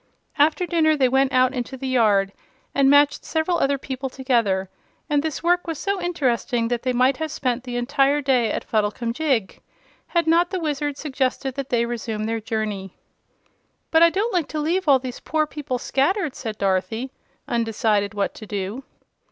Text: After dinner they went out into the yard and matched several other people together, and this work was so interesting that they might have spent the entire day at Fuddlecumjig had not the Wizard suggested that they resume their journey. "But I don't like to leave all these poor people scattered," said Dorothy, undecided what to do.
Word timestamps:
After 0.39 0.65
dinner 0.65 0.97
they 0.97 1.07
went 1.09 1.31
out 1.31 1.53
into 1.53 1.77
the 1.77 1.87
yard 1.87 2.33
and 2.73 2.89
matched 2.89 3.23
several 3.23 3.59
other 3.59 3.77
people 3.77 4.09
together, 4.09 4.67
and 5.07 5.21
this 5.21 5.43
work 5.43 5.67
was 5.67 5.77
so 5.77 6.01
interesting 6.01 6.69
that 6.69 6.81
they 6.81 6.91
might 6.91 7.17
have 7.17 7.29
spent 7.31 7.63
the 7.65 7.75
entire 7.77 8.19
day 8.19 8.51
at 8.51 8.65
Fuddlecumjig 8.67 9.59
had 10.07 10.25
not 10.25 10.49
the 10.49 10.59
Wizard 10.59 10.97
suggested 10.97 11.53
that 11.53 11.69
they 11.69 11.85
resume 11.85 12.23
their 12.23 12.41
journey. 12.41 12.97
"But 13.91 14.01
I 14.01 14.09
don't 14.09 14.33
like 14.33 14.47
to 14.47 14.59
leave 14.59 14.87
all 14.87 14.97
these 14.97 15.19
poor 15.19 15.45
people 15.45 15.77
scattered," 15.77 16.33
said 16.35 16.57
Dorothy, 16.57 17.11
undecided 17.47 18.15
what 18.15 18.33
to 18.33 18.47
do. 18.47 18.83